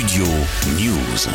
[0.00, 0.24] Studio
[0.78, 1.28] News.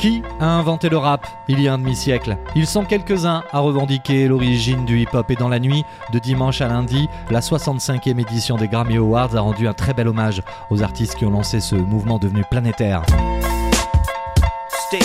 [0.00, 2.36] Qui a inventé le rap il y a un demi-siècle?
[2.56, 6.66] Ils sont quelques-uns à revendiquer l'origine du hip-hop et dans la nuit de dimanche à
[6.66, 11.14] lundi, la 65e édition des Grammy Awards a rendu un très bel hommage aux artistes
[11.14, 13.04] qui ont lancé ce mouvement devenu planétaire.
[14.88, 15.02] Still,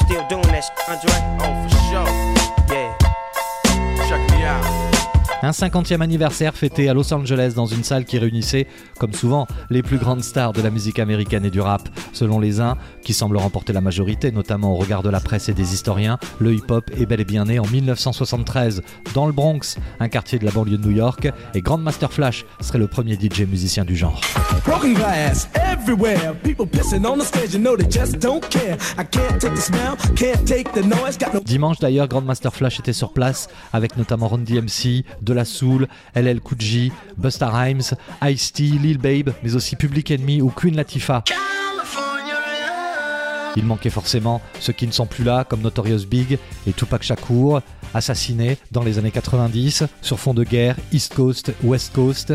[0.00, 0.62] still doing that,
[5.44, 8.68] Un 50e anniversaire fêté à Los Angeles dans une salle qui réunissait,
[9.00, 11.88] comme souvent, les plus grandes stars de la musique américaine et du rap.
[12.12, 15.52] Selon les uns, qui semblent remporter la majorité, notamment au regard de la presse et
[15.52, 18.82] des historiens, le hip-hop est bel et bien né en 1973
[19.14, 22.78] dans le Bronx, un quartier de la banlieue de New York, et Grandmaster Flash serait
[22.78, 24.20] le premier DJ musicien du genre.
[24.64, 26.36] Broken glass everywhere.
[26.44, 28.76] People pissing on the stage, you know they just don't care.
[28.96, 31.18] I can't take the smell, can't take the noise.
[31.18, 35.44] Got no Dimanche d'ailleurs, Grandmaster Flash était sur place avec notamment Ron DMC, De La
[36.14, 36.58] LL Cool
[37.16, 41.24] Busta Rhymes, Ice-T, Lil Babe, mais aussi Public Enemy ou Queen Latifah.
[43.56, 47.60] Il manquait forcément ceux qui ne sont plus là, comme Notorious Big et Tupac Shakur,
[47.92, 52.32] assassinés dans les années 90 sur fond de guerre East Coast, West Coast.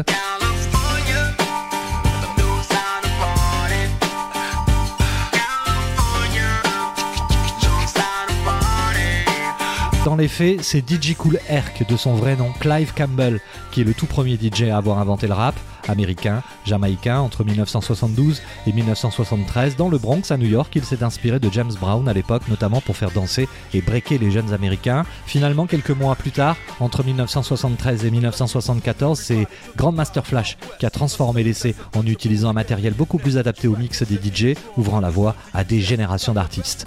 [10.07, 13.41] Dans les faits, c'est DJ Cool Herc, de son vrai nom Clive Campbell,
[13.73, 18.41] qui est le tout premier DJ à avoir inventé le rap, américain, jamaïcain, entre 1972
[18.67, 19.75] et 1973.
[19.75, 22.79] Dans le Bronx, à New York, il s'est inspiré de James Brown à l'époque, notamment
[22.79, 25.03] pour faire danser et breaker les jeunes américains.
[25.25, 31.43] Finalement, quelques mois plus tard, entre 1973 et 1974, c'est Grandmaster Flash qui a transformé
[31.43, 35.35] l'essai en utilisant un matériel beaucoup plus adapté au mix des DJ, ouvrant la voie
[35.53, 36.85] à des générations d'artistes.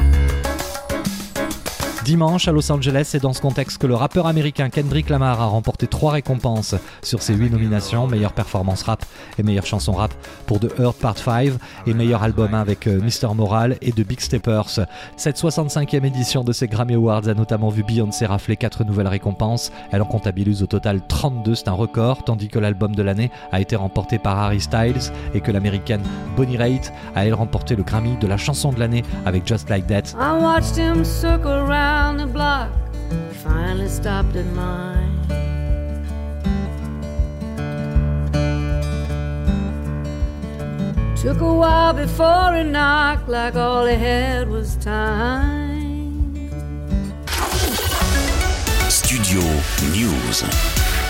[2.04, 5.46] Dimanche à Los Angeles, c'est dans ce contexte que le rappeur américain Kendrick Lamar a
[5.46, 9.04] remporté trois récompenses sur ses huit nominations meilleure performance rap
[9.38, 10.14] et meilleure chanson rap
[10.46, 11.52] pour The Earth Part 5
[11.86, 13.34] et meilleur album avec euh, Mr.
[13.34, 14.80] Moral et The Big Steppers.
[15.18, 19.70] Cette 65e édition de ces Grammy Awards a notamment vu Beyoncé rafler quatre nouvelles récompenses.
[19.92, 23.60] Elle en comptabilise au total 32, c'est un record, tandis que l'album de l'année a
[23.60, 26.02] été remporté par Harry Styles et que l'américaine
[26.34, 29.86] Bonnie Raitt a elle remporté le Grammy de la chanson de l'année avec Just Like
[29.86, 30.18] That.
[32.20, 32.70] The block,
[33.42, 35.16] finally stopped at mine.
[41.16, 46.50] Took a while before he knocked, like all he had was time.
[48.88, 49.42] Studio
[49.92, 51.09] News.